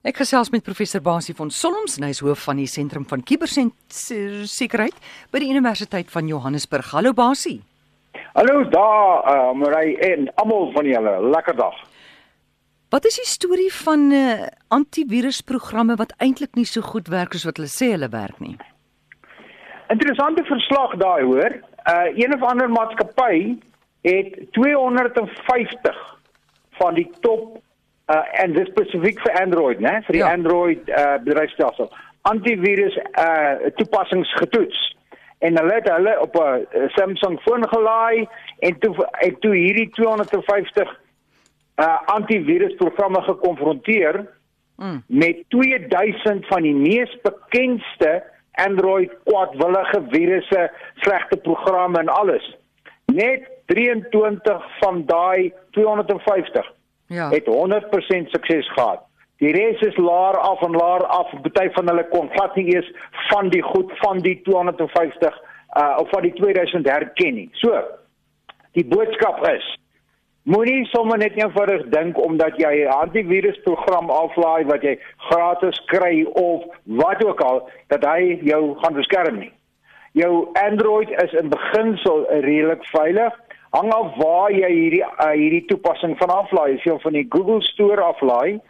Ek 0.00 0.16
gesels 0.16 0.48
met 0.48 0.64
professor 0.64 1.02
Basie 1.04 1.34
van 1.36 1.50
Solms, 1.52 1.98
hy 2.00 2.08
is 2.14 2.22
hoof 2.24 2.46
van 2.46 2.56
die 2.56 2.70
sentrum 2.72 3.02
van 3.04 3.20
kubersekuriteit 3.20 4.96
by 5.28 5.42
die 5.42 5.50
Universiteit 5.52 6.08
van 6.08 6.24
Johannesburg. 6.24 6.88
Hallo 6.96 7.12
Basie. 7.12 7.58
Hallo 8.32 8.62
daar, 8.72 9.28
uh, 9.28 9.52
Marie 9.60 9.98
en 10.08 10.30
almal 10.40 10.72
van 10.72 10.88
julle. 10.88 11.14
Lekker 11.36 11.60
dag. 11.60 11.76
Wat 12.88 13.04
is 13.12 13.20
die 13.20 13.28
storie 13.28 13.68
van 13.82 14.08
uh, 14.08 14.48
antivirusprogramme 14.72 16.00
wat 16.00 16.16
eintlik 16.16 16.56
nie 16.56 16.64
so 16.64 16.80
goed 16.80 17.12
werk 17.12 17.36
as 17.36 17.44
wat 17.44 17.60
hulle 17.60 17.68
sê 17.68 17.92
hulle 17.92 18.08
werk 18.08 18.40
nie? 18.40 18.56
Interessante 19.92 20.48
verslag 20.48 20.96
daai 20.96 21.28
hoor. 21.28 21.60
Uh 21.84 22.08
een 22.16 22.32
of 22.40 22.48
ander 22.48 22.72
maatskappy 22.72 23.58
het 24.08 24.46
250 24.56 26.06
van 26.80 26.96
die 26.96 27.10
top 27.20 27.60
uh 28.10 28.42
en 28.42 28.52
dis 28.52 28.68
spesifiek 28.70 29.20
vir 29.24 29.36
Android, 29.40 29.82
né? 29.82 30.00
Vir 30.06 30.18
die 30.18 30.22
ja. 30.22 30.32
Android 30.34 30.88
uh 30.88 31.18
bedryfstelsel. 31.24 31.90
Antivirus 32.30 32.96
uh 32.98 33.70
toepassings 33.78 34.32
getoets. 34.42 34.80
En 35.40 35.56
hulle 35.56 35.74
het 35.78 35.88
hulle 35.88 36.16
op 36.20 36.34
'n 36.36 36.88
Samsung 36.96 37.38
foon 37.44 37.68
gelaai 37.68 38.28
en 38.58 38.78
toe 38.78 38.94
en 39.26 39.38
toe 39.40 39.54
hierdie 39.54 39.88
250 39.90 40.98
uh 41.76 41.98
antivirusprogramme 42.16 43.22
gekonfronteer 43.22 44.26
mm. 44.76 45.02
met 45.06 45.44
2000 45.48 46.46
van 46.46 46.62
die 46.62 46.74
mees 46.74 47.16
bekendste 47.22 48.22
Android 48.52 49.12
kwadwillige 49.24 50.02
virusse, 50.10 50.70
slegte 50.94 51.36
programme 51.36 51.98
en 51.98 52.08
alles. 52.08 52.56
Net 53.06 53.48
23 53.66 54.78
van 54.80 55.06
daai 55.06 55.52
250 55.70 56.78
ja. 57.10 57.28
het 57.30 57.46
100% 57.46 58.34
sukses 58.34 58.72
gehad. 58.72 59.02
Die 59.40 59.52
res 59.56 59.80
is 59.80 59.96
laer 59.96 60.36
af 60.38 60.62
en 60.62 60.76
laer 60.76 61.04
af. 61.06 61.30
Party 61.42 61.70
van 61.72 61.88
hulle 61.88 62.04
kon 62.08 62.28
glad 62.34 62.56
nie 62.56 62.74
eens 62.74 62.90
van 63.30 63.48
die 63.48 63.62
goed 63.62 63.92
van 64.02 64.20
die 64.26 64.40
250 64.44 65.38
uh 65.80 65.96
of 66.02 66.08
van 66.10 66.22
die 66.22 66.32
2000 66.32 66.88
herken 66.88 67.34
nie. 67.34 67.48
So, 67.52 67.82
die 68.76 68.84
boodskap 68.84 69.40
is 69.48 69.66
moenie 70.42 70.86
sommer 70.90 71.18
net 71.20 71.36
eenvoudig 71.38 71.86
dink 71.94 72.18
omdat 72.18 72.56
jy 72.58 72.84
'n 72.84 72.92
antivirusprogram 72.92 74.10
aflaai 74.10 74.64
wat 74.64 74.82
jy 74.82 74.98
gratis 75.30 75.80
kry 75.86 76.24
of 76.32 76.64
wat 76.84 77.24
ook 77.24 77.40
al 77.40 77.68
dat 77.88 78.04
hy 78.04 78.38
jou 78.42 78.76
gaan 78.80 78.94
beskerm 78.94 79.38
nie. 79.38 79.52
Jou 80.12 80.48
Android 80.52 81.10
is 81.22 81.32
in 81.32 81.48
beginsel 81.48 82.26
redelik 82.28 82.84
veilig 82.84 83.32
hang 83.70 83.92
af 83.94 84.16
waar 84.16 84.52
jy 84.52 84.70
hierdie 84.72 85.04
uh, 85.04 85.30
hierdie 85.30 85.64
toepassing 85.70 86.16
van 86.18 86.32
aflaai. 86.34 86.74
As 86.74 86.84
jy 86.84 86.98
van 87.02 87.16
die 87.18 87.26
Google 87.28 87.62
Store 87.62 88.02
aflaai, 88.02 88.60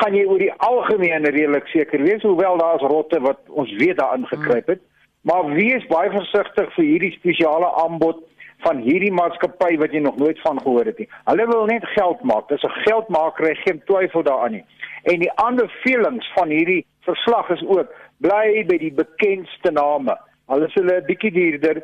gaan 0.00 0.14
jy 0.14 0.24
oor 0.28 0.40
die 0.40 0.54
algemeen 0.64 1.26
redelik 1.26 1.68
seker 1.72 2.02
wees 2.04 2.22
hoewel 2.22 2.58
daar's 2.60 2.84
rotte 2.92 3.20
wat 3.20 3.40
ons 3.48 3.72
weet 3.82 3.98
daarin 4.00 4.26
gekruip 4.30 4.66
het. 4.74 4.82
Maar 5.28 5.52
wees 5.52 5.84
baie 5.90 6.10
versigtig 6.10 6.74
vir 6.76 6.84
hierdie 6.84 7.12
spesiale 7.18 7.68
aanbod 7.84 8.22
van 8.64 8.80
hierdie 8.84 9.12
maatskappy 9.12 9.76
wat 9.80 9.92
jy 9.92 10.02
nog 10.04 10.16
nooit 10.20 10.40
van 10.44 10.60
gehoor 10.60 10.88
het 10.88 10.98
nie. 11.00 11.08
Hulle 11.28 11.46
wil 11.48 11.66
net 11.68 11.84
geld 11.96 12.22
maak. 12.28 12.48
Dis 12.48 12.64
'n 12.64 12.80
geldmaker, 12.84 13.56
geen 13.64 13.82
twyfel 13.84 14.22
daaraan 14.22 14.52
nie. 14.52 14.64
En 15.02 15.18
die 15.18 15.32
ander 15.32 15.68
feelings 15.84 16.32
van 16.36 16.48
hierdie 16.48 16.86
verslag 17.00 17.48
is 17.50 17.62
ook 17.66 17.88
bly 18.18 18.64
by 18.68 18.78
die 18.78 18.92
bekendste 18.92 19.72
name. 19.72 20.16
Hulle 20.46 20.66
is 20.66 20.74
hulle 20.74 21.00
'n 21.00 21.06
bietjie 21.06 21.32
duurder 21.32 21.82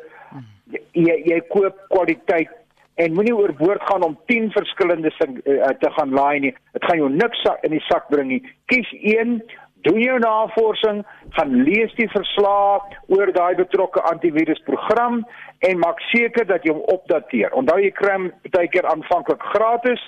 jy 0.93 1.17
jy 1.25 1.41
koop 1.51 1.77
kwaliteit 1.93 2.51
en 2.97 3.13
moenie 3.13 3.35
oorboord 3.35 3.83
gaan 3.85 4.03
om 4.03 4.17
10 4.25 4.51
verskillende 4.51 5.11
uh, 5.21 5.69
te 5.79 5.89
gaan 5.97 6.13
laai 6.17 6.39
nie. 6.39 6.53
Dit 6.73 6.85
gaan 6.85 6.97
jou 6.97 7.09
niks 7.13 7.43
in 7.61 7.75
die 7.75 7.83
sak 7.85 8.09
bring 8.09 8.31
nie. 8.31 8.41
Kies 8.71 8.89
een, 8.97 9.37
doen 9.85 9.99
jou 10.01 10.17
navorsing, 10.19 11.03
gaan 11.37 11.53
lees 11.67 11.93
die 11.99 12.09
verslae 12.09 12.79
oor 13.13 13.31
daai 13.35 13.55
betrokke 13.59 14.01
antivirusprogram 14.11 15.21
en 15.69 15.83
maak 15.83 16.01
seker 16.09 16.47
dat 16.49 16.65
jy 16.65 16.73
hom 16.73 16.85
opdateer. 16.93 17.53
Onthou 17.53 17.77
jy 17.83 17.93
kry 17.95 18.15
hom 18.17 18.31
baie 18.55 18.71
keer 18.73 18.89
aanvanklik 18.89 19.45
gratis, 19.53 20.01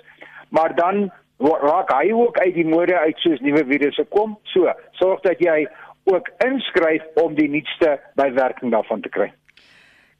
maar 0.49 0.73
dan 0.75 1.11
raak 1.39 1.93
hy 1.93 2.09
ook 2.11 2.39
uit 2.41 2.55
die 2.57 2.67
mode 2.67 2.97
uit 2.97 3.21
soos 3.23 3.39
nuwe 3.45 3.63
virusse 3.69 4.03
kom. 4.15 4.35
So, 4.53 4.73
sorg 4.99 5.21
dat 5.23 5.39
jy 5.39 5.67
ook 6.09 6.31
inskryf 6.45 7.05
om 7.21 7.37
die 7.37 7.49
nuutste 7.49 7.99
bywerking 8.19 8.73
daarvan 8.73 9.05
te 9.05 9.13
kry. 9.13 9.29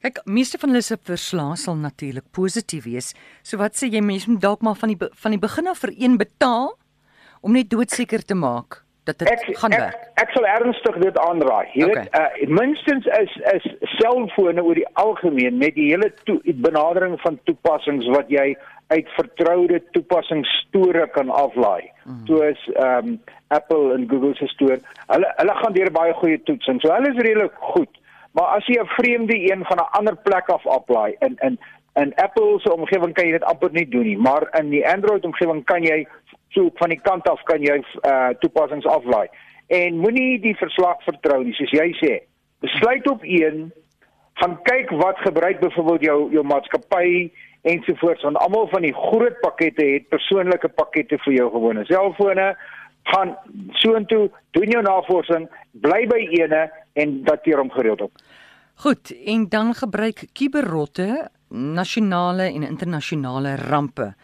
Kyk, 0.00 0.22
meeste 0.24 0.56
van 0.60 0.72
hulle 0.72 0.84
se 0.84 0.96
verslae 1.04 1.56
sal 1.60 1.76
natuurlik 1.76 2.24
positief 2.32 2.86
wees. 2.88 3.12
So 3.44 3.60
wat 3.60 3.76
sê 3.76 3.90
jy 3.92 4.00
mense 4.00 4.30
moet 4.30 4.40
dalk 4.40 4.62
maar 4.64 4.78
van 4.80 4.94
die 4.94 5.10
van 5.24 5.34
die 5.36 5.40
begin 5.40 5.68
af 5.68 5.82
vir 5.84 5.92
een 5.96 6.16
betaal 6.20 6.72
om 7.44 7.52
net 7.52 7.68
doodseker 7.72 8.24
te 8.24 8.34
maak 8.34 8.80
dat 9.04 9.18
dit 9.18 9.28
ek, 9.28 9.44
gaan 9.60 9.76
werk. 9.76 10.00
Ek, 10.14 10.24
ek 10.24 10.32
sal 10.36 10.46
ernstig 10.48 10.98
dit 11.04 11.20
aanraai. 11.20 11.68
Jy 11.74 11.88
okay. 11.88 12.06
weet, 12.06 12.16
uh, 12.16 12.56
minstens 12.60 13.08
is 13.18 13.36
is 13.52 13.68
selfone 13.98 14.64
oor 14.64 14.80
die 14.80 14.88
algemeen 15.02 15.60
met 15.60 15.76
die 15.76 15.90
hele 15.92 16.10
toe, 16.24 16.40
benadering 16.64 17.18
van 17.24 17.36
toepassings 17.48 18.08
wat 18.16 18.32
jy 18.32 18.54
uit 18.90 19.12
vertroude 19.14 19.82
toepassingsstore 19.94 21.06
kan 21.14 21.30
aflaai. 21.30 21.90
Mm. 22.04 22.24
Soos 22.30 22.66
ehm 22.74 23.12
um, 23.12 23.20
Apple 23.50 23.94
en 23.94 24.04
Google 24.08 24.34
se 24.38 24.46
stoor. 24.46 24.78
Hulle 25.10 25.30
hulle 25.36 25.54
gaan 25.60 25.74
deur 25.74 25.90
baie 25.94 26.12
goeie 26.22 26.38
toetsing. 26.48 26.80
So 26.82 26.92
hulle 26.94 27.10
is 27.12 27.18
redelik 27.20 27.56
goed. 27.74 27.99
Maar 28.32 28.44
as 28.56 28.66
jy 28.66 28.80
'n 28.80 28.86
vreemde 28.86 29.36
een 29.52 29.64
van 29.64 29.78
'n 29.78 29.90
ander 29.98 30.16
plek 30.16 30.48
af 30.48 30.66
aflaai 30.66 31.16
in 31.18 31.36
in 31.40 31.58
in 31.94 32.14
Apple 32.14 32.60
se 32.60 32.72
omgewing 32.72 33.14
kan 33.14 33.26
jy 33.26 33.32
dit 33.32 33.44
amper 33.44 33.70
nie 33.72 33.88
doen 33.88 34.06
nie, 34.06 34.18
maar 34.18 34.48
in 34.58 34.70
die 34.70 34.88
Android 34.88 35.24
omgewing 35.24 35.64
kan 35.64 35.82
jy 35.82 36.06
so 36.48 36.70
van 36.74 36.88
die 36.88 37.00
kant 37.00 37.28
af 37.28 37.42
kan 37.42 37.60
jy 37.60 37.82
uh 38.02 38.28
toepassings 38.38 38.86
aflaai. 38.86 39.28
En 39.66 39.98
moenie 39.98 40.40
die 40.40 40.56
verslag 40.56 41.02
vertrou 41.02 41.44
nie, 41.44 41.54
soos 41.54 41.70
jy 41.70 41.92
sê. 41.98 42.22
Besluit 42.60 43.10
op 43.10 43.22
een, 43.22 43.72
gaan 44.34 44.62
kyk 44.62 44.90
wat 44.90 45.18
gebruik 45.18 45.60
byvoorbeeld 45.60 46.00
jou 46.00 46.32
jou 46.32 46.44
maatskappy 46.44 47.30
ensovoorts 47.62 48.22
want 48.22 48.36
almal 48.36 48.68
van 48.68 48.82
die 48.82 48.94
groot 48.94 49.40
pakkette 49.40 49.84
het 49.84 50.08
persoonlike 50.08 50.68
pakkette 50.68 51.18
vir 51.24 51.34
jou 51.34 51.48
gewone 51.52 51.84
selfone 51.84 52.46
gaan 53.12 53.34
soontoe 53.82 54.28
doen 54.56 54.72
jou 54.74 54.82
navorsing 54.82 55.48
bly 55.84 56.06
by 56.08 56.20
ene 56.40 56.62
en 56.92 57.22
dateer 57.24 57.58
hom 57.58 57.70
gereeld 57.70 58.00
op. 58.00 58.12
Goed, 58.74 59.12
en 59.24 59.48
dan 59.48 59.74
gebruik 59.74 60.28
kiberrotte 60.32 61.28
nasionale 61.48 62.42
en 62.42 62.62
internasionale 62.62 63.56
rampe 63.56 64.14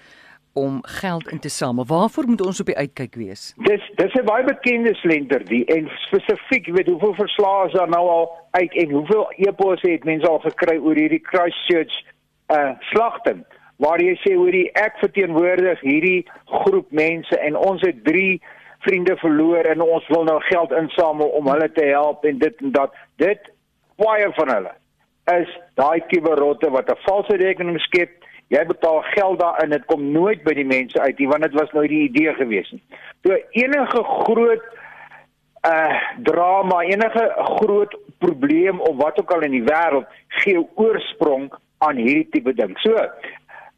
om 0.52 0.78
geld 0.82 1.28
in 1.28 1.38
te 1.38 1.48
samel. 1.48 1.84
Waarvoor 1.86 2.24
moet 2.26 2.40
ons 2.46 2.60
op 2.60 2.66
die 2.66 2.76
uitkyk 2.76 3.14
wees? 3.14 3.52
Dis 3.56 3.90
dis 3.94 4.14
'n 4.14 4.24
baie 4.24 4.44
bekende 4.44 4.94
slender 4.94 5.44
die 5.44 5.64
en 5.64 5.90
spesifiek, 6.08 6.66
weet 6.66 6.86
hoeveel 6.86 7.14
verslae 7.14 7.66
is 7.66 7.72
daar 7.72 7.88
nou 7.88 8.08
al 8.08 8.30
uit 8.50 8.72
en 8.74 8.90
hoeveel 8.90 9.32
e-posse 9.36 9.90
het 9.90 10.04
mense 10.04 10.28
al 10.28 10.38
gekry 10.38 10.78
oor 10.78 10.94
hierdie 10.94 11.22
Christchurch 11.22 12.04
uh 12.48 12.70
slagting 12.80 13.44
waar 13.76 14.00
jy 14.00 14.14
sê 14.24 14.34
hoor 14.36 14.54
die 14.54 14.70
ek 14.72 14.96
verteenwoordig 15.02 15.80
hierdie 15.80 16.24
groep 16.44 16.90
mense 16.90 17.38
en 17.38 17.56
ons 17.56 17.82
het 17.84 18.04
3 18.04 18.40
vriende 18.78 19.16
verloor 19.16 19.64
en 19.64 19.80
ons 19.80 20.08
wil 20.08 20.24
nou 20.24 20.40
geld 20.40 20.72
insamel 20.72 21.28
om 21.38 21.48
hulle 21.48 21.72
te 21.72 21.84
help 21.84 22.24
en 22.24 22.38
dit 22.38 22.62
en 22.62 22.72
dat. 22.72 22.94
Dit 23.16 23.50
baie 23.96 24.28
van 24.38 24.52
hulle 24.54 24.72
is 25.32 25.50
daai 25.74 26.00
kiberotte 26.06 26.70
wat 26.70 26.90
'n 26.90 27.02
valse 27.08 27.36
rekening 27.36 27.80
skep. 27.80 28.10
Jy 28.48 28.66
betaal 28.66 29.02
geld 29.02 29.40
daarin, 29.40 29.70
dit 29.70 29.84
kom 29.84 30.12
nooit 30.12 30.42
by 30.44 30.54
die 30.54 30.64
mense 30.64 31.00
uit 31.00 31.18
nie 31.18 31.28
want 31.28 31.42
dit 31.42 31.52
was 31.52 31.72
nou 31.72 31.86
die 31.86 32.08
idee 32.08 32.34
gewees 32.34 32.70
nie. 32.70 32.82
So 33.22 33.36
enige 33.50 34.02
groot 34.04 34.62
uh 35.66 36.00
drama, 36.22 36.80
enige 36.80 37.34
groot 37.36 37.96
probleem 38.18 38.80
of 38.80 38.96
wat 38.96 39.20
ook 39.20 39.30
al 39.30 39.40
in 39.40 39.50
die 39.50 39.64
wêreld 39.64 40.06
gee 40.28 40.68
oorsprong 40.74 41.50
aan 41.78 41.96
hierdie 41.96 42.28
tipe 42.30 42.54
ding. 42.54 42.78
So 42.78 42.94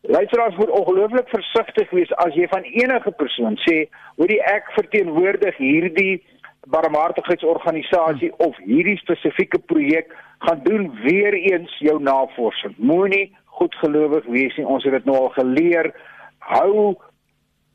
Luisteraars 0.00 0.56
moet 0.56 0.70
ongelooflik 0.70 1.28
versigtig 1.28 1.90
wees 1.90 2.12
as 2.14 2.34
jy 2.34 2.46
van 2.48 2.62
enige 2.62 3.10
persoon 3.10 3.58
sê, 3.66 3.88
"Hoorie 4.16 4.42
ek 4.42 4.70
verteenwoordig 4.70 5.56
hierdie 5.56 6.22
barmhartigheidsorganisasie 6.66 8.32
of 8.36 8.56
hierdie 8.56 8.96
spesifieke 8.96 9.58
projek," 9.58 10.14
gaan 10.38 10.60
doen 10.62 10.98
weer 11.02 11.34
eens 11.34 11.78
jou 11.78 12.02
navorsing. 12.02 12.74
Moenie 12.76 13.36
goedgelowig 13.44 14.24
wees 14.24 14.56
nie. 14.56 14.66
Ons 14.66 14.84
het 14.84 14.92
dit 14.92 15.04
nou 15.04 15.16
al 15.16 15.28
geleer. 15.28 15.94
Hou 16.38 16.96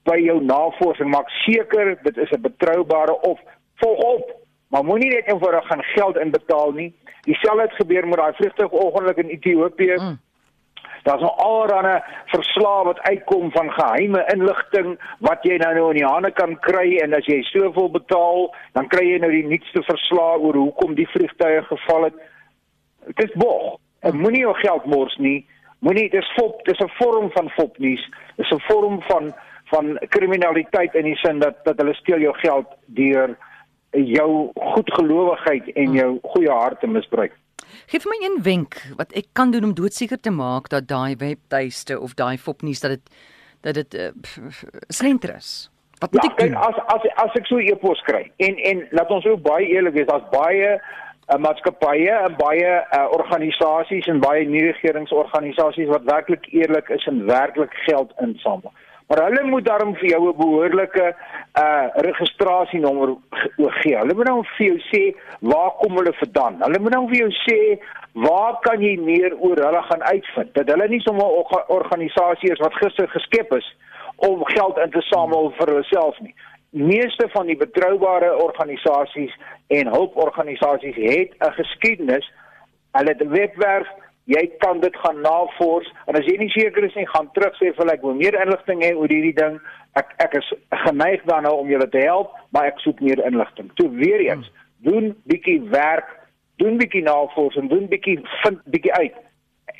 by 0.03 0.17
jou 0.17 0.43
navorsing, 0.43 1.09
maak 1.09 1.29
seker 1.29 1.97
dit 2.03 2.17
is 2.17 2.31
'n 2.31 2.41
betroubare 2.41 3.21
of 3.21 3.39
volg 3.75 3.99
op. 3.99 4.31
Maar 4.67 4.83
moenie 4.83 5.09
net 5.09 5.27
eenvoudig 5.27 5.67
gaan 5.67 5.83
geld 5.83 6.17
inbetaal 6.17 6.71
nie. 6.71 6.93
Dieselfde 7.21 7.61
het 7.61 7.73
gebeur 7.73 8.07
met 8.07 8.17
daai 8.17 8.33
vliegtuigongeluk 8.33 9.17
in 9.17 9.27
Ethiopië. 9.27 9.95
Mm 9.99 10.19
Daar's 11.03 11.21
nou 11.21 11.31
allerlei 11.43 11.99
verslae 12.31 12.83
wat 12.83 12.99
uitkom 13.01 13.51
van 13.51 13.71
geheime 13.71 14.25
inligting 14.33 14.99
wat 15.19 15.43
jy 15.43 15.57
nou 15.59 15.73
nou 15.75 15.87
in 15.91 15.99
die 15.99 16.07
hande 16.07 16.31
kan 16.31 16.55
kry 16.63 16.97
en 17.03 17.15
as 17.17 17.27
jy 17.27 17.41
soveel 17.49 17.89
betaal, 17.91 18.47
dan 18.77 18.87
kry 18.87 19.03
jy 19.09 19.17
nou 19.19 19.31
die 19.31 19.47
nuutste 19.47 19.83
verslae 19.83 20.39
oor 20.39 20.59
hoekom 20.61 20.95
die 20.95 21.09
vliegtuie 21.11 21.63
geval 21.67 22.07
het. 22.07 22.21
Dit 23.11 23.25
is 23.27 23.35
bog. 23.35 23.75
En 23.99 24.19
moenie 24.19 24.45
jou 24.45 24.55
geld 24.61 24.85
mors 24.85 25.15
nie. 25.17 25.43
Moenie 25.83 26.09
dis 26.09 26.33
fop, 26.37 26.63
dis 26.65 26.79
'n 26.79 26.91
vorm 26.99 27.31
van 27.31 27.49
fopnuus. 27.49 28.03
Dis 28.35 28.51
'n 28.51 28.63
vorm 28.69 29.01
van 29.01 29.33
van 29.73 29.97
kriminaliteit 30.09 30.93
in 30.95 31.03
die 31.03 31.15
sin 31.15 31.39
dat 31.39 31.63
dat 31.63 31.77
hulle 31.77 31.93
steel 31.93 32.19
jou 32.19 32.33
geld 32.33 32.67
deur 32.85 33.37
jou 33.91 34.51
goedgelowigheid 34.55 35.71
en 35.73 35.93
jou 35.93 36.19
goeie 36.23 36.49
hart 36.49 36.79
te 36.79 36.87
misbruik. 36.87 37.33
Geef 37.91 38.05
my 38.05 38.17
een 38.21 38.39
wenk 38.43 38.79
wat 38.97 39.11
ek 39.11 39.25
kan 39.31 39.51
doen 39.51 39.63
om 39.63 39.73
doodseker 39.73 40.19
te 40.19 40.31
maak 40.31 40.69
dat 40.69 40.87
daai 40.87 41.15
webtuiste 41.15 41.99
of 41.99 42.13
daai 42.13 42.37
fopnuus 42.37 42.79
dat 42.79 42.97
dit 42.97 43.15
dat 43.63 43.73
dit 43.73 43.93
uh, 43.95 44.09
slenter 44.87 45.35
is. 45.35 45.71
Wat 45.99 46.11
moet 46.11 46.23
ja, 46.23 46.29
ek 46.29 46.37
doen? 46.37 46.51
Kijk, 46.51 46.65
as 46.65 46.77
as 46.95 47.05
as 47.23 47.37
ek 47.39 47.45
so 47.47 47.55
'n 47.55 47.67
e-pos 47.71 48.01
kry 48.01 48.31
en 48.37 48.57
en 48.57 48.87
laat 48.91 49.09
ons 49.09 49.25
ook 49.25 49.41
baie 49.41 49.67
eerlik 49.67 49.93
wees, 49.93 50.07
daar's 50.07 50.29
baie 50.31 50.69
uh, 50.75 51.37
maatskappye 51.39 52.11
en 52.11 52.35
baie 52.37 52.71
uh, 52.81 53.05
organisasies 53.17 54.07
en 54.07 54.19
baie 54.19 54.45
nie-regeringsorganisasies 54.47 55.87
wat 55.87 56.03
werklik 56.03 56.47
eerlik 56.51 56.89
is 56.89 57.05
en 57.07 57.25
werklik 57.25 57.73
geld 57.87 58.11
insamel. 58.19 58.73
Maar 59.07 59.23
hulle 59.23 59.43
moet 59.43 59.65
daarom 59.65 59.95
vir 59.95 60.09
jou 60.09 60.27
'n 60.27 60.37
behoorlike 60.37 61.15
uh 61.59 61.85
registrasienommer 61.93 63.15
gee. 63.57 63.97
Hulle 63.97 64.13
moet 64.13 64.25
dan 64.25 64.45
vir 64.45 64.65
jou 64.65 64.79
sê 64.91 65.15
waar 65.39 65.71
kom 65.71 65.97
hulle 65.97 66.13
vandaan. 66.13 66.55
Hulle 66.59 66.79
moet 66.79 66.91
dan 66.91 67.07
vir 67.07 67.17
jou 67.17 67.31
sê 67.31 67.79
waar 68.13 68.59
kan 68.59 68.81
jy 68.81 68.97
meer 68.99 69.35
oor 69.39 69.57
hulle 69.57 69.81
gaan 69.81 70.03
uitvind. 70.03 70.53
Dat 70.53 70.67
hulle 70.69 70.87
nie 70.87 71.01
sommer 71.01 71.25
'n 71.25 71.63
organisasie 71.67 72.51
is 72.51 72.59
wat 72.59 72.73
gister 72.73 73.09
geskep 73.09 73.53
is 73.53 73.75
om 74.15 74.45
geld 74.45 74.77
in 74.77 74.89
te 74.89 75.01
samel 75.01 75.53
vir 75.57 75.67
hulself 75.67 76.19
nie. 76.19 76.35
Meeste 76.69 77.29
van 77.29 77.45
die 77.45 77.57
betroubare 77.57 78.37
organisasies 78.43 79.37
en 79.67 79.87
hulporganisasies 79.87 80.95
het 80.95 81.31
'n 81.39 81.51
geskiedenis. 81.51 82.31
Hulle 82.91 83.09
het 83.09 83.21
'n 83.21 83.29
webwerf, 83.29 83.87
jy 84.25 84.43
kan 84.63 84.79
dit 84.79 84.95
gaan 85.03 85.21
navors 85.21 85.89
en 86.07 86.17
as 86.19 86.25
jy 86.27 86.37
nie 86.39 86.51
seker 86.53 86.85
is 86.87 86.95
nie, 86.95 87.07
gaan 87.11 87.29
terug 87.35 87.55
sê 87.59 87.73
vir 87.75 87.91
ek 87.93 88.05
wil 88.05 88.15
meer 88.19 88.37
inligting 88.39 88.83
hê 88.85 88.93
oor 88.95 89.11
hierdie 89.11 89.35
ding. 89.35 89.59
Ek 89.99 90.13
ek 90.23 90.37
is 90.39 90.49
geneig 90.85 91.25
daarna 91.29 91.51
om 91.51 91.69
julle 91.69 91.89
te 91.91 92.01
help, 92.05 92.31
maar 92.55 92.71
ek 92.71 92.79
soek 92.85 93.01
meer 93.03 93.21
inligting. 93.27 93.69
Toe 93.79 93.89
weer 93.99 94.23
eens, 94.23 94.49
doen 94.87 95.11
bietjie 95.29 95.59
werk, 95.73 96.07
doen 96.61 96.79
bietjie 96.79 97.03
navorsing, 97.05 97.69
doen 97.69 97.87
bietjie 97.91 98.19
vind 98.43 98.63
bietjie 98.71 98.93
uit. 98.93 99.21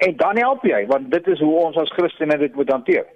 En 0.07 0.16
dan 0.19 0.40
help 0.42 0.63
jy 0.68 0.86
want 0.92 1.12
dit 1.12 1.28
is 1.28 1.42
hoe 1.44 1.54
ons 1.66 1.78
as 1.80 1.92
Christene 1.95 2.38
dit 2.38 2.56
moet 2.56 2.72
hanteer. 2.72 3.07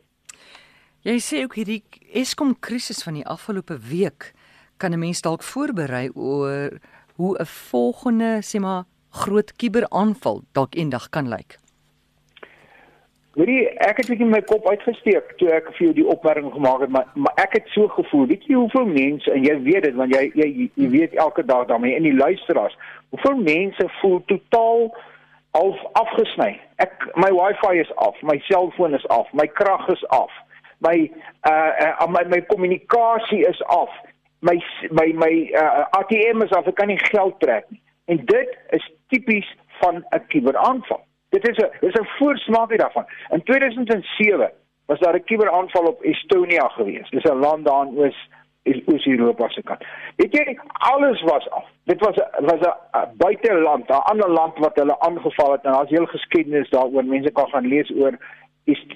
Jy 1.07 1.19
sê 1.23 1.43
ook 1.45 1.55
hierdie 1.59 1.83
Eskom 2.17 2.55
krisis 2.59 3.03
van 3.05 3.19
die 3.19 3.27
afgelope 3.27 3.77
week 3.91 4.33
kan 4.77 4.93
'n 4.93 4.99
mens 4.99 5.21
dalk 5.21 5.43
voorberei 5.43 6.09
oor 6.15 6.79
hoe 7.15 7.37
'n 7.39 7.45
volgende 7.45 8.39
sê 8.41 8.59
maar 8.59 8.85
groot 9.23 9.53
kuberaanval 9.61 10.43
dalk 10.57 10.75
eendag 10.75 11.09
kan 11.09 11.29
lyk. 11.31 11.57
Jy, 13.37 13.67
ek 13.85 13.99
het 14.01 14.09
net 14.09 14.23
my 14.25 14.39
kop 14.49 14.65
uitgesteek 14.65 15.35
toe 15.37 15.51
ek 15.53 15.67
vir 15.75 15.83
jou 15.87 15.91
die 15.99 16.07
opmerking 16.09 16.49
gemaak 16.55 16.81
het, 16.85 16.93
maar 16.93 17.05
maar 17.13 17.37
ek 17.43 17.59
het 17.59 17.67
so 17.73 17.85
gevoel, 17.93 18.25
weet 18.31 18.47
jy 18.49 18.57
hoeveel 18.57 18.87
mense 18.89 19.31
en 19.31 19.45
jy 19.45 19.53
weet 19.67 19.85
dit 19.85 19.99
want 19.99 20.15
jy 20.15 20.23
jy 20.39 20.47
jy 20.73 20.89
weet 20.95 21.13
elke 21.21 21.45
dag 21.45 21.67
daarmee 21.69 21.99
in 21.99 22.07
die 22.07 22.17
luisteraars, 22.17 22.77
hoeveel 23.13 23.37
mense 23.45 23.89
voel 23.99 24.17
totaal 24.31 24.89
half 25.57 25.85
afgesny. 26.01 26.55
Ek 26.81 27.09
my 27.15 27.29
wifi 27.33 27.77
is 27.83 27.93
af, 28.01 28.17
my 28.25 28.39
selfoon 28.49 28.97
is 28.97 29.05
af, 29.13 29.29
my 29.37 29.45
krag 29.59 29.85
is 29.93 30.05
af 30.09 30.33
my 30.79 31.09
uh, 31.45 31.71
uh 32.01 32.07
my 32.07 32.23
my 32.23 32.41
kommunikasie 32.41 33.47
is 33.47 33.61
af. 33.61 33.89
My 34.41 34.61
my 34.91 35.13
my 35.13 35.49
uh, 35.53 35.85
ATM 35.99 36.41
is 36.41 36.51
af. 36.51 36.67
Ek 36.67 36.75
kan 36.75 36.87
nie 36.87 36.99
geld 36.99 37.39
trek 37.39 37.65
nie. 37.69 37.81
En 38.05 38.21
dit 38.25 38.57
is 38.69 38.85
tipies 39.07 39.55
van 39.79 40.05
'n 40.09 40.23
kuberaanval. 40.27 41.03
Dit 41.29 41.47
is 41.47 41.57
'n 41.57 41.69
dis 41.79 41.93
'n 41.93 42.07
voorsmaakie 42.17 42.77
daarvan. 42.77 43.05
In 43.29 43.43
2007 43.43 44.51
was 44.85 44.99
daar 44.99 45.15
'n 45.15 45.23
kuberaanval 45.23 45.83
op 45.83 46.01
Estonia 46.01 46.67
geweest. 46.67 47.11
Dis 47.11 47.23
'n 47.23 47.39
land 47.39 47.65
daar 47.65 47.85
in 47.87 47.97
Oos 47.97 48.29
is 48.67 48.81
oos 48.85 49.05
Europa 49.05 49.49
se 49.49 49.61
kant. 49.63 49.83
Weet 50.15 50.33
jy, 50.35 50.59
alles 50.91 51.21
was 51.21 51.49
af. 51.49 51.65
Dit 51.83 51.99
was 51.99 52.15
was 52.39 52.61
'n 52.61 53.17
buiteland, 53.17 53.89
'n 53.89 53.93
ander 54.11 54.29
land 54.29 54.57
wat 54.57 54.75
hulle 54.75 54.99
aangeval 54.99 55.51
het 55.51 55.63
en 55.63 55.71
daar's 55.71 55.89
heel 55.89 56.05
geskiedenis 56.05 56.69
daaroor. 56.69 57.05
Mense 57.05 57.31
kan 57.31 57.47
gaan 57.47 57.67
lees 57.67 57.91
oor 57.95 58.17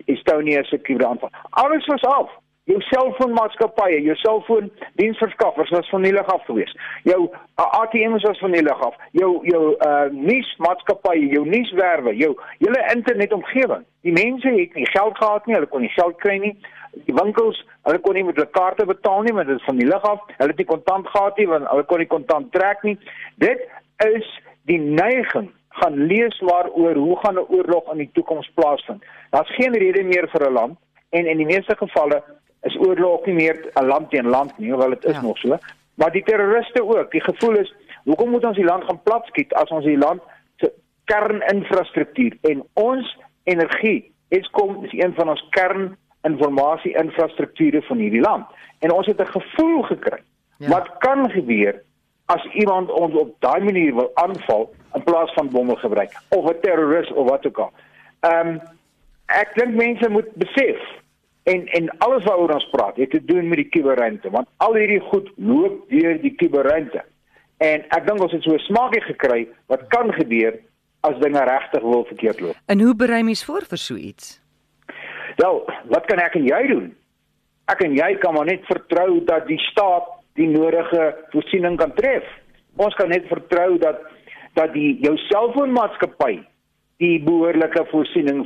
Estonia 0.06 0.64
se 0.64 0.78
kuberaanval. 0.78 1.30
Alles 1.50 1.86
was 1.86 2.02
af. 2.02 2.30
Jou 2.70 2.78
selfoonmaatskappye, 2.86 4.04
jou 4.06 4.16
selfoondiensverskaffers 4.22 5.72
was 5.74 5.88
van 5.90 6.04
die 6.06 6.12
lig 6.14 6.28
af 6.30 6.44
gewees. 6.46 6.74
Jou 7.10 7.24
uh, 7.26 7.66
ATM's 7.82 8.22
was 8.28 8.38
van 8.40 8.54
die 8.54 8.62
lig 8.62 8.84
af. 8.86 9.00
Jou 9.18 9.32
jou 9.50 9.62
uh 9.82 10.04
nuusmaatskappye, 10.14 11.32
jou 11.34 11.42
nuuswerwe, 11.48 12.14
jou 12.20 12.36
hele 12.60 12.84
internetomgewing. 12.94 13.82
Die 14.06 14.14
mense 14.14 14.54
het 14.54 14.78
nie 14.78 14.86
geld 14.92 15.18
gehad 15.18 15.50
nie, 15.50 15.56
hulle 15.58 15.70
kon 15.72 15.82
nie 15.82 15.94
geld 15.96 16.20
kry 16.22 16.36
nie. 16.44 16.54
Die 17.08 17.16
winkels, 17.18 17.64
hulle 17.88 18.02
kon 18.04 18.14
nie 18.14 18.24
met 18.28 18.38
hulle 18.38 18.54
kaarte 18.54 18.86
betaal 18.86 19.26
nie, 19.26 19.34
want 19.34 19.50
dit 19.50 19.58
is 19.58 19.66
van 19.66 19.82
die 19.82 19.88
lig 19.90 20.06
af. 20.12 20.22
Hulle 20.36 20.54
het 20.54 20.62
nie 20.62 20.70
kontant 20.70 21.10
gehad 21.10 21.42
nie, 21.42 21.48
want 21.50 21.66
hulle 21.72 21.88
kon 21.90 22.04
nie 22.04 22.12
kontant 22.12 22.52
trek 22.54 22.86
nie. 22.86 22.94
Dit 23.42 23.66
is 24.06 24.30
die 24.70 24.78
neiging 24.78 25.50
gaan 25.82 25.98
lees 26.06 26.38
maar 26.46 26.70
oor 26.70 26.96
hoe 26.96 27.18
gaan 27.24 27.40
'n 27.40 27.50
oorlog 27.58 27.92
in 27.92 27.98
die 28.06 28.10
toekoms 28.14 28.52
plaasvind. 28.54 29.04
Daar's 29.32 29.56
geen 29.56 29.74
rede 29.74 30.04
meer 30.04 30.30
vir 30.30 30.46
'n 30.50 30.54
land 30.54 30.78
en 31.10 31.26
in 31.26 31.38
die 31.38 31.46
meeste 31.46 31.76
gevalle 31.78 32.24
is 32.62 32.78
oorlog 32.78 33.26
nie 33.26 33.36
meer 33.36 33.72
'n 33.74 33.86
land 33.86 34.10
teen 34.10 34.28
land 34.28 34.58
nie, 34.58 34.70
hoewel 34.72 34.90
dit 34.90 35.06
is 35.06 35.16
ja. 35.16 35.22
nog 35.22 35.38
so. 35.38 35.58
Maar 35.96 36.12
die 36.12 36.24
terroriste 36.24 36.84
ook. 36.84 37.12
Die 37.12 37.22
gevoel 37.22 37.58
is, 37.58 37.74
hoekom 38.04 38.30
moet 38.30 38.46
ons 38.46 38.56
die 38.56 38.66
land 38.66 38.84
gaan 38.84 39.02
platskiet 39.04 39.54
as 39.54 39.70
ons 39.70 39.86
die 39.86 39.98
land 39.98 40.22
se 40.56 40.72
kerninfrastruktuur 41.06 42.38
en 42.42 42.64
ons 42.74 43.18
energie 43.44 44.12
Eskom 44.32 44.84
is 44.84 44.94
een 44.94 45.14
van 45.14 45.30
ons 45.30 45.48
kerninformasie 45.50 46.94
infrastrukture 46.96 47.82
van 47.82 47.98
hierdie 47.98 48.22
land. 48.22 48.46
En 48.80 48.92
ons 48.92 49.06
het 49.06 49.20
'n 49.20 49.26
gevoel 49.26 49.82
gekry. 49.82 50.22
Ja. 50.58 50.70
Wat 50.70 50.98
kan 50.98 51.32
gebeur 51.32 51.82
as 52.26 52.46
iemand 52.54 52.92
ons 52.92 53.14
op 53.14 53.36
daai 53.40 53.64
manier 53.64 53.96
wil 53.96 54.12
aanval 54.14 54.74
in 54.94 55.04
plaas 55.04 55.34
van 55.34 55.50
bomme 55.50 55.76
gebruik 55.76 56.12
of 56.30 56.50
'n 56.50 56.60
terroris 56.62 57.12
of 57.14 57.30
wat 57.30 57.48
ook 57.48 57.58
al. 57.58 57.72
Ehm 58.20 58.48
um, 58.48 58.62
ek 59.26 59.52
dink 59.56 59.74
mense 59.76 60.10
moet 60.10 60.34
besef 60.34 60.80
en 61.44 61.68
en 61.68 61.90
alles 61.98 62.24
waaroor 62.24 62.54
ons 62.54 62.70
praat 62.70 62.96
het 62.96 63.10
te 63.10 63.26
doen 63.26 63.48
met 63.48 63.58
die 63.58 63.70
kuberruimte 63.70 64.30
want 64.30 64.48
al 64.58 64.76
hierdie 64.76 65.00
goed 65.00 65.32
loop 65.36 65.90
deur 65.90 66.22
die 66.22 66.36
kuberruimte. 66.36 67.04
En 67.58 67.86
ek 67.90 68.06
dink 68.08 68.22
ons 68.22 68.32
het 68.32 68.44
so 68.44 68.54
'n 68.54 68.68
smaakie 68.68 69.02
gekry 69.02 69.48
wat 69.68 69.88
kan 69.88 70.14
gebeur 70.14 70.60
as 71.02 71.20
dinge 71.20 71.44
regtig 71.44 71.82
wil 71.82 72.06
verkeerd 72.06 72.40
loop. 72.40 72.56
En 72.66 72.82
hoe 72.82 72.96
berei 72.96 73.24
mens 73.24 73.46
voor 73.46 73.66
vir 73.70 73.78
so 73.78 73.96
iets? 73.96 74.42
Wel, 75.36 75.66
wat 75.86 76.06
kan 76.06 76.20
ek 76.20 76.36
en 76.36 76.46
jy 76.46 76.68
doen? 76.68 76.96
Ek 77.66 77.82
en 77.82 77.96
jy 77.96 78.16
kan 78.18 78.34
maar 78.34 78.46
net 78.46 78.66
vertrou 78.66 79.24
dat 79.26 79.48
die 79.48 79.60
staat 79.60 80.08
die 80.34 80.48
nodige 80.48 81.16
voorsiening 81.30 81.78
kan 81.78 81.94
tref. 81.94 82.24
Ons 82.76 82.96
kan 82.96 83.10
net 83.10 83.28
vertrou 83.28 83.78
dat 83.78 84.00
dat 84.54 84.74
die 84.74 84.98
jou 85.00 85.18
selfoonmaatskappy 85.18 86.42
die 87.02 87.18
behoorlike 87.26 87.86
voorsiening 87.90 88.46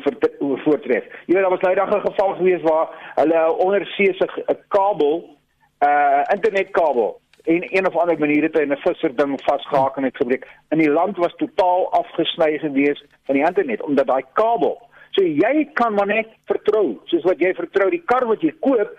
voortref. 0.63 1.05
Jy 1.27 1.35
weet 1.35 1.43
daar 1.43 1.53
was 1.53 1.61
nou 1.61 1.75
'n 1.75 2.07
geval 2.07 2.33
gewees 2.39 2.61
waar 2.61 2.87
hulle 3.15 3.41
onderseese 3.65 4.27
kabel 4.67 5.37
uh 5.83 6.21
internetkabel 6.33 7.19
en 7.43 7.61
een 7.77 7.87
of 7.87 7.95
ander 7.95 8.19
manier 8.19 8.43
het 8.43 8.57
hy 8.57 8.65
'n 8.65 8.77
visser 8.87 9.15
ding 9.15 9.39
vasgehaak 9.43 9.97
en 9.97 10.03
het 10.03 10.17
gebreek. 10.17 10.47
In 10.69 10.77
die 10.77 10.91
land 10.91 11.17
was 11.17 11.35
totaal 11.35 11.91
afgesny 11.91 12.57
gewees 12.57 13.03
van 13.25 13.35
die 13.35 13.45
internet 13.45 13.81
omdat 13.81 14.07
daai 14.07 14.23
kabel. 14.33 14.81
So 15.11 15.23
jy 15.23 15.69
kan 15.73 15.93
maar 15.93 16.07
net 16.07 16.27
vertrou, 16.45 16.99
soos 17.05 17.23
wat 17.23 17.39
jy 17.39 17.53
vertrou 17.53 17.89
die 17.89 18.03
kar 18.05 18.25
wat 18.25 18.41
jy 18.41 18.53
koop 18.59 18.91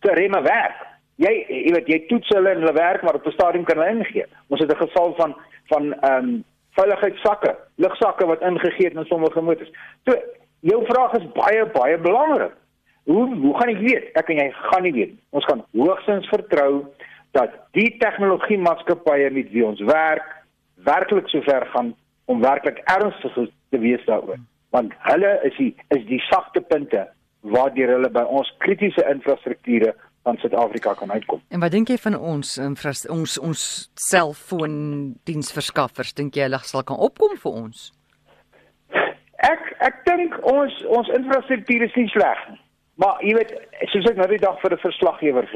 te 0.00 0.12
remme 0.12 0.42
werk 0.42 0.90
jy 1.20 1.32
jy 1.48 1.72
weet 1.74 1.88
jy 1.90 1.98
toets 2.08 2.32
hulle 2.34 2.54
en 2.54 2.62
hulle 2.62 2.76
werk 2.76 3.02
maar 3.04 3.18
op 3.18 3.26
'n 3.26 3.36
stadium 3.36 3.64
kan 3.64 3.78
hulle 3.78 3.98
ingee. 3.98 4.26
Ons 4.48 4.60
het 4.60 4.72
'n 4.72 4.84
geval 4.86 5.14
van 5.14 5.34
van 5.68 5.92
ehm 6.00 6.24
um, 6.24 6.44
veiligheidssakke, 6.78 7.54
lugsakke 7.82 8.26
wat 8.26 8.42
ingegee 8.46 8.88
het 8.88 8.98
in 8.98 9.04
sommige 9.04 9.40
motors. 9.40 9.70
So 10.08 10.16
jou 10.60 10.80
vraag 10.86 11.16
is 11.18 11.28
baie 11.36 11.66
baie 11.74 11.98
belangrik. 11.98 12.52
Hoe 13.04 13.36
hoe 13.36 13.54
gaan 13.58 13.72
ek 13.72 13.80
weet? 13.84 14.10
Ek 14.18 14.28
en 14.28 14.42
jy 14.42 14.50
gaan 14.56 14.82
nie 14.86 14.92
weet. 14.92 15.14
Ons 15.30 15.46
gaan 15.48 15.64
hoogstens 15.76 16.28
vertrou 16.28 16.84
dat 17.36 17.54
die 17.76 17.88
tegnologie 18.02 18.58
maatskappye 18.58 19.30
met 19.30 19.50
wie 19.54 19.66
ons 19.66 19.80
werk 19.88 20.36
werklik 20.84 21.28
sover 21.28 21.66
gaan 21.74 21.94
om 22.24 22.40
werklik 22.40 22.78
ernstig 22.84 23.34
te 23.70 23.78
wees 23.78 24.04
daaroor. 24.06 24.38
Want 24.70 24.92
hulle 25.10 25.32
is 25.48 25.56
die 25.58 25.74
is 25.96 26.04
die 26.08 26.20
sagte 26.28 26.60
punte 26.60 27.08
waardeur 27.40 27.94
hulle 27.96 28.10
by 28.12 28.22
ons 28.28 28.50
kritiese 28.64 29.04
infrastrukture 29.10 29.94
van 30.22 30.36
Suid-Afrika 30.36 30.94
kan 30.94 31.12
uitkom. 31.12 31.42
En 31.48 31.60
wat 31.60 31.72
dink 31.72 31.88
jy 31.88 31.96
van 31.98 32.18
ons 32.18 32.58
ons 33.08 33.38
ons 33.38 33.62
selfoon 33.94 34.74
diensverskaffers? 35.24 36.12
Dink 36.14 36.36
jy 36.36 36.48
hulle 36.48 36.60
sal 36.62 36.84
kan 36.84 37.00
opkom 37.00 37.36
vir 37.40 37.52
ons? 37.64 37.90
Ek 39.48 39.70
ek 39.80 40.02
dink 40.04 40.36
ons 40.44 40.74
ons 40.86 41.08
infrastruktuur 41.16 41.86
is 41.88 41.96
nie 41.96 42.08
sleg 42.12 42.42
nie. 42.50 42.60
Maar 43.00 43.22
jy 43.24 43.32
weet, 43.38 43.52
soos 43.88 44.10
ek 44.10 44.18
nou 44.20 44.26
die 44.28 44.42
dag 44.42 44.58
vir 44.60 44.74
'n 44.76 44.82
verslaggewer 44.82 45.46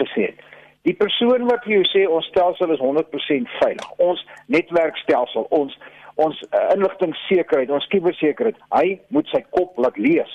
gesê 0.00 0.22
het, 0.24 0.40
die 0.82 0.94
persoon 0.98 1.46
wat 1.46 1.62
vir 1.64 1.78
jou 1.78 1.84
sê 1.86 2.02
ons 2.10 2.26
stelsel 2.26 2.72
is 2.74 2.82
100% 2.82 3.46
veilig. 3.60 3.88
Ons 3.98 4.26
netwerkstelsel, 4.46 5.46
ons 5.50 5.78
ons 6.18 6.40
uh, 6.50 6.74
inligtingsekerheid, 6.74 7.70
ons 7.70 7.86
kubersekerheid, 7.86 8.56
hy 8.74 8.98
moet 9.14 9.28
sy 9.30 9.38
kop 9.54 9.78
laat 9.78 9.96
lees 9.96 10.32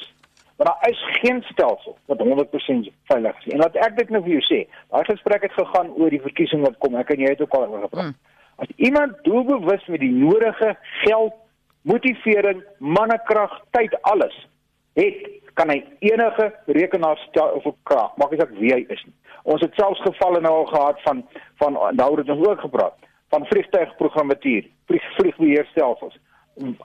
want 0.56 0.70
daar 0.70 0.90
is 0.90 1.04
geen 1.22 1.42
stelsel 1.42 1.98
wat 2.06 2.20
100% 2.20 2.94
veilig 3.04 3.38
is. 3.38 3.54
En 3.54 3.60
laat 3.60 3.76
ek 3.76 3.98
dit 3.98 4.10
nou 4.10 4.22
vir 4.24 4.36
jou 4.38 4.44
sê, 4.46 4.60
daai 4.94 5.06
gesprek 5.06 5.42
het 5.48 5.56
gegaan 5.58 5.94
oor 5.98 6.10
die 6.14 6.22
verkiesing 6.22 6.62
wat 6.62 6.78
kom. 6.78 6.96
Ek 6.96 7.10
en 7.16 7.24
jy 7.26 7.34
het 7.34 7.42
ook 7.42 7.56
al 7.58 7.68
oor 7.68 7.86
gepraat. 7.88 8.14
Mm. 8.14 8.20
As 8.62 8.74
iemand 8.76 9.18
doelbewus 9.26 9.86
met 9.90 10.00
die 10.00 10.12
nodige 10.14 10.76
geld, 11.02 11.34
motivering, 11.82 12.62
mannekrag, 12.78 13.56
tyd 13.72 13.96
alles 14.02 14.36
het, 14.94 15.26
kan 15.58 15.70
hy 15.70 15.82
enige 16.06 16.52
rekenaar 16.66 17.18
stel 17.28 17.58
of 17.58 17.66
krag, 17.90 18.14
maak 18.18 18.32
nie 18.32 18.40
saak 18.40 18.54
wie 18.58 18.74
hy 18.74 18.86
is 18.94 19.02
nie. 19.06 19.14
Ons 19.44 19.62
het 19.66 19.74
selfs 19.78 20.02
gevalle 20.06 20.40
nou 20.42 20.54
al 20.62 20.70
gehad 20.70 21.02
van 21.06 21.26
van 21.62 21.78
nou 21.98 22.10
het 22.18 22.30
ons 22.30 22.48
ook 22.48 22.62
gepraat 22.62 22.96
van 23.34 23.46
vliegtuigprogrammatuur, 23.50 24.66
vlieg, 24.86 25.06
vliegbeheerstelsels. 25.18 26.18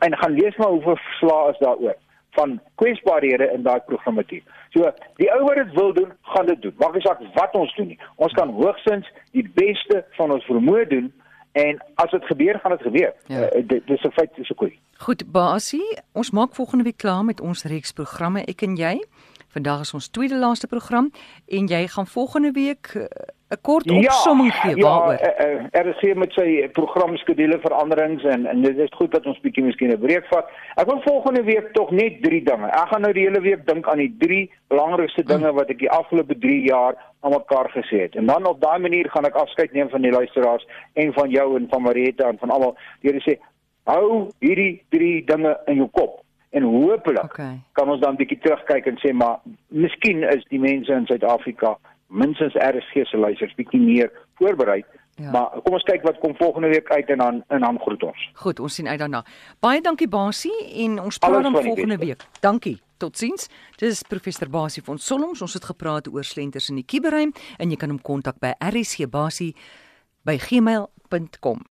En 0.04 0.16
gaan 0.16 0.32
lees 0.32 0.56
maar 0.56 0.72
hoeveel 0.72 0.96
verslae 0.96 1.50
is 1.52 1.58
daaroor 1.60 1.96
van 2.36 2.60
kwesbaarhede 2.74 3.50
in 3.54 3.62
daai 3.62 3.80
programmatuur. 3.86 4.42
So 4.70 4.90
die 5.16 5.30
ou 5.34 5.44
wat 5.44 5.60
dit 5.62 5.72
wil 5.74 5.92
doen, 5.92 6.12
gaan 6.22 6.46
dit 6.46 6.62
doen. 6.62 6.74
Maak 6.78 6.92
nie 6.94 7.02
saak 7.02 7.22
wat 7.34 7.54
ons 7.54 7.74
doen 7.74 7.86
nie. 7.86 7.98
Ons 8.16 8.32
kan 8.32 8.52
hoogstens 8.52 9.08
die 9.32 9.46
beste 9.54 10.04
van 10.18 10.32
ons 10.32 10.44
vermoë 10.44 10.86
doen 10.88 11.12
en 11.52 11.80
as 11.94 12.10
dit 12.10 12.24
gebeur, 12.24 12.58
gaan 12.58 12.76
dit 12.76 12.82
gebeur. 12.82 13.14
Ja. 13.26 13.48
Uh, 13.48 13.62
dit 13.66 13.86
dis 13.86 14.02
'n 14.02 14.10
feit, 14.10 14.30
dis 14.36 14.50
'n 14.50 14.54
koei. 14.54 14.78
Goed, 14.98 15.32
Basie, 15.32 15.98
ons 16.12 16.30
maak 16.30 16.54
volgende 16.54 16.84
week 16.84 16.96
klaar 16.96 17.24
met 17.24 17.40
ons 17.40 17.64
reeks 17.64 17.92
programme 17.92 18.44
ek 18.44 18.62
en 18.62 18.76
jy. 18.76 19.04
Vandag 19.48 19.80
is 19.80 19.94
ons 19.94 20.08
tweede 20.08 20.36
laaste 20.36 20.66
program 20.66 21.10
en 21.46 21.66
jy 21.66 21.86
gaan 21.88 22.06
volgende 22.06 22.50
week 22.52 22.92
uh, 22.96 23.04
'n 23.48 23.60
kort 23.60 23.84
ja, 23.88 23.96
opsomming 23.96 24.52
gee 24.54 24.76
ja, 24.76 24.82
waaroor. 24.82 25.12
Ja, 25.12 25.18
eh, 25.18 25.52
eh, 25.52 25.64
er 25.70 25.86
is 25.86 26.00
hier 26.00 26.18
met 26.18 26.32
sy 26.32 26.68
programskedule 26.72 27.58
veranderings 27.60 28.24
en 28.24 28.46
en 28.46 28.62
dit 28.62 28.78
is 28.78 28.92
goed 28.96 29.12
dat 29.12 29.26
ons 29.26 29.40
bietjie 29.40 29.64
miskien 29.64 29.92
'n 29.92 29.98
breek 29.98 30.26
vat. 30.28 30.50
Ek 30.74 30.86
wil 30.86 31.00
volgende 31.00 31.42
week 31.42 31.72
tog 31.72 31.90
net 31.90 32.22
3 32.22 32.42
dinge. 32.44 32.66
Ek 32.66 32.88
gaan 32.88 33.00
nou 33.00 33.12
die 33.12 33.24
hele 33.24 33.40
week 33.40 33.66
dink 33.66 33.88
aan 33.88 33.98
die 34.04 34.14
3 34.18 34.50
belangrikste 34.68 35.24
dinge 35.24 35.52
wat 35.52 35.70
ek 35.70 35.78
die 35.78 35.90
afgelope 35.90 36.38
3 36.38 36.62
jaar 36.62 36.94
aan 37.20 37.32
mekaar 37.32 37.70
gesê 37.70 38.00
het. 38.00 38.14
En 38.16 38.26
dan 38.26 38.46
op 38.46 38.60
daai 38.60 38.78
manier 38.78 39.10
gaan 39.10 39.24
ek 39.24 39.34
afskeid 39.34 39.72
neem 39.72 39.88
van 39.88 40.02
die 40.02 40.12
luisteraars 40.12 40.66
en 40.92 41.12
van 41.12 41.30
jou 41.30 41.56
en 41.56 41.66
van 41.70 41.82
Marieta 41.82 42.28
en 42.28 42.38
van 42.38 42.50
almal. 42.50 42.76
Die 43.00 43.10
Here 43.10 43.24
sê 43.24 43.40
hou 43.84 44.28
hierdie 44.38 44.82
3 44.88 45.24
dinge 45.24 45.58
in 45.66 45.76
jou 45.76 45.88
kop 45.88 46.20
en 46.50 46.62
hopelik 46.62 47.24
okay. 47.24 47.58
kan 47.72 47.90
ons 47.90 48.00
dan 48.00 48.16
bietjie 48.16 48.38
terugkyk 48.44 48.86
en 48.86 48.98
sê 49.02 49.12
maar 49.12 49.40
miskien 49.68 50.24
is 50.24 50.44
die 50.52 50.60
mense 50.62 50.92
in 50.92 51.06
Suid-Afrika 51.06 51.76
minstens 52.08 52.56
RSG 52.56 53.04
se 53.08 53.20
luisters 53.20 53.54
bietjie 53.58 53.80
meer 53.80 54.12
voorberei. 54.40 54.82
Ja. 55.18 55.30
Maar 55.34 55.62
kom 55.64 55.74
ons 55.74 55.86
kyk 55.86 56.04
wat 56.06 56.18
kom 56.22 56.36
volgende 56.38 56.70
week 56.70 56.90
uit 56.94 57.08
en 57.10 57.18
dan 57.18 57.40
en 57.48 57.64
dan 57.66 57.78
groet 57.82 58.02
ons. 58.06 58.26
Goed, 58.38 58.60
ons 58.60 58.74
sien 58.74 58.88
uit 58.88 58.98
daarna. 58.98 59.24
Baie 59.60 59.80
dankie 59.82 60.08
Basie 60.08 60.54
en 60.84 61.00
ons 61.02 61.18
praat 61.18 61.42
dan 61.42 61.58
volgende 61.58 61.98
week. 61.98 62.22
Dankie. 62.40 62.78
Totsiens. 62.98 63.48
Dis 63.78 64.02
professor 64.02 64.50
Basie 64.50 64.82
van 64.82 64.98
Solms. 64.98 65.42
Ons 65.42 65.54
het 65.54 65.64
gepraat 65.64 66.08
oor 66.10 66.24
slenters 66.24 66.70
in 66.70 66.80
die 66.80 66.86
kuberruim 66.86 67.34
en 67.58 67.70
jy 67.70 67.78
kan 67.78 67.94
hom 67.94 68.02
kontak 68.02 68.38
by 68.42 68.54
rsgbasie 68.58 69.52
by 70.26 70.38
gmail.com. 70.38 71.66